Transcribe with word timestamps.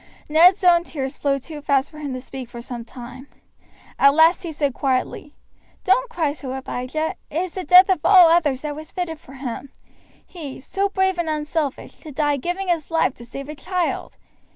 Ned's 0.27 0.63
own 0.63 0.83
tears 0.83 1.15
flowed 1.15 1.43
too 1.43 1.61
fast 1.61 1.91
for 1.91 1.99
him 1.99 2.11
to 2.15 2.21
speak 2.21 2.49
for 2.49 2.59
some 2.59 2.83
time. 2.83 3.27
At 3.99 4.15
last 4.15 4.41
he 4.41 4.51
said 4.51 4.73
quietly, 4.73 5.35
"Don't 5.83 6.09
cry 6.09 6.33
so, 6.33 6.53
Abijah. 6.53 7.13
It 7.29 7.37
is 7.43 7.51
the 7.51 7.63
death 7.63 7.87
of 7.87 8.03
all 8.03 8.27
others 8.31 8.61
that 8.61 8.75
was 8.75 8.89
fitted 8.89 9.19
for 9.19 9.33
him, 9.33 9.69
he, 10.25 10.59
so 10.59 10.89
brave 10.89 11.19
and 11.19 11.29
unselfish, 11.29 11.97
to 11.99 12.11
die 12.11 12.37
giving 12.37 12.67
his 12.67 12.89
life 12.89 13.13
to 13.17 13.25
save 13.27 13.47
a 13.47 13.53
child. 13.53 14.17